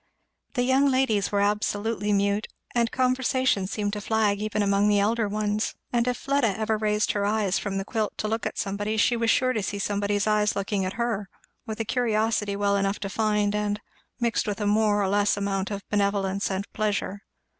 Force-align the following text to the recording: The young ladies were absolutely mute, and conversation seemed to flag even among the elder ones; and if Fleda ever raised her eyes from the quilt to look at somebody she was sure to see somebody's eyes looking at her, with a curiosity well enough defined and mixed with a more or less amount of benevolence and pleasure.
The 0.55 0.63
young 0.63 0.87
ladies 0.89 1.31
were 1.31 1.41
absolutely 1.41 2.11
mute, 2.11 2.47
and 2.73 2.89
conversation 2.91 3.67
seemed 3.67 3.93
to 3.93 4.01
flag 4.01 4.41
even 4.41 4.63
among 4.63 4.87
the 4.87 4.99
elder 4.99 5.27
ones; 5.27 5.75
and 5.93 6.07
if 6.07 6.17
Fleda 6.17 6.57
ever 6.57 6.75
raised 6.75 7.11
her 7.11 7.23
eyes 7.23 7.59
from 7.59 7.77
the 7.77 7.85
quilt 7.85 8.17
to 8.17 8.27
look 8.27 8.47
at 8.47 8.57
somebody 8.57 8.97
she 8.97 9.15
was 9.15 9.29
sure 9.29 9.53
to 9.53 9.61
see 9.61 9.77
somebody's 9.77 10.25
eyes 10.25 10.55
looking 10.55 10.83
at 10.85 10.93
her, 10.93 11.29
with 11.67 11.79
a 11.79 11.85
curiosity 11.85 12.55
well 12.55 12.77
enough 12.77 12.99
defined 12.99 13.53
and 13.53 13.79
mixed 14.19 14.47
with 14.47 14.59
a 14.59 14.65
more 14.65 15.03
or 15.03 15.07
less 15.07 15.37
amount 15.37 15.69
of 15.69 15.87
benevolence 15.87 16.49
and 16.49 16.65
pleasure. 16.73 17.21